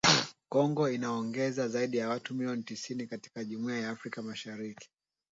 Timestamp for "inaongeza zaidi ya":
0.89-2.09